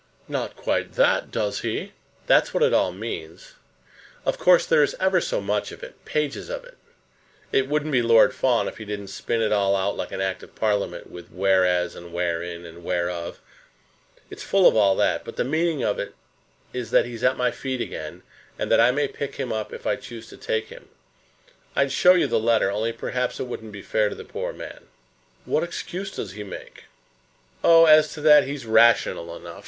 "Not 0.27 0.55
quite 0.55 0.93
that; 0.93 1.29
does 1.29 1.59
he?" 1.59 1.91
"That's 2.25 2.55
what 2.55 2.63
it 2.63 2.73
all 2.73 2.91
means. 2.91 3.53
Of 4.25 4.39
course, 4.39 4.65
there 4.65 4.81
is 4.81 4.95
ever 4.99 5.21
so 5.21 5.39
much 5.39 5.71
of 5.71 5.83
it, 5.83 6.05
pages 6.05 6.49
of 6.49 6.63
it. 6.65 6.77
It 7.51 7.67
wouldn't 7.67 7.91
be 7.91 8.01
Lord 8.01 8.33
Fawn 8.33 8.67
if 8.67 8.77
he 8.79 8.83
didn't 8.85 9.09
spin 9.09 9.43
it 9.43 9.51
all 9.51 9.75
out 9.75 9.95
like 9.95 10.11
an 10.11 10.19
Act 10.19 10.41
of 10.41 10.55
Parliament, 10.55 11.11
with 11.11 11.29
'whereas' 11.29 11.93
and 11.95 12.11
'wherein,' 12.13 12.65
and 12.65 12.83
'whereof.' 12.83 13.39
It 14.31 14.39
is 14.39 14.43
full 14.43 14.67
of 14.67 14.75
all 14.75 14.95
that; 14.95 15.23
but 15.23 15.35
the 15.35 15.43
meaning 15.43 15.83
of 15.83 15.99
it 15.99 16.15
is 16.73 16.89
that 16.89 17.05
he's 17.05 17.23
at 17.23 17.37
my 17.37 17.51
feet 17.51 17.79
again, 17.79 18.23
and 18.57 18.71
that 18.71 18.79
I 18.79 18.89
may 18.89 19.07
pick 19.07 19.35
him 19.35 19.53
up 19.53 19.71
if 19.71 19.85
I 19.85 19.97
choose 19.97 20.27
to 20.29 20.35
take 20.37 20.69
him. 20.69 20.89
I'd 21.75 21.91
show 21.91 22.15
you 22.15 22.25
the 22.25 22.39
letter, 22.39 22.71
only 22.71 22.91
perhaps 22.91 23.39
it 23.39 23.43
wouldn't 23.45 23.71
be 23.71 23.83
fair 23.83 24.09
to 24.09 24.15
the 24.15 24.25
poor 24.25 24.51
man." 24.51 24.87
"What 25.45 25.61
excuse 25.63 26.09
does 26.09 26.31
he 26.31 26.43
make?" 26.43 26.85
"Oh, 27.63 27.85
as 27.85 28.11
to 28.13 28.21
that 28.21 28.45
he's 28.47 28.65
rational 28.65 29.35
enough. 29.35 29.59